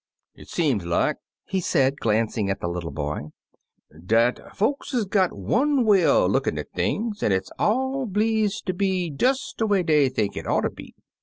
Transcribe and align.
"It 0.33 0.49
seem 0.49 0.79
like," 0.79 1.17
he 1.45 1.61
said, 1.61 1.99
glancing 1.99 2.49
at 2.49 2.59
the 2.59 2.67
little 2.67 2.89
boy, 2.89 3.27
"dat 4.03 4.39
folks 4.57 4.95
is 4.95 5.05
got 5.05 5.31
one 5.37 5.85
way 5.85 6.03
er 6.05 6.27
lookin' 6.27 6.57
at 6.57 6.71
things, 6.73 7.21
an' 7.21 7.31
it's 7.31 7.51
all 7.59 8.07
bleeze 8.07 8.63
ter 8.65 8.73
be 8.73 9.11
des 9.11 9.35
de 9.59 9.67
way 9.67 9.83
dey 9.83 10.09
think 10.09 10.35
it 10.35 10.47
oughter 10.47 10.71
be. 10.71 10.95